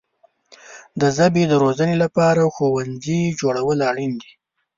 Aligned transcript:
د 0.99 1.01
ژبې 1.17 1.43
د 1.47 1.53
روزنې 1.63 1.95
لپاره 2.03 2.51
ښوونځي 2.55 3.21
جوړول 3.39 3.79
اړین 3.89 4.13
دي. 4.21 4.31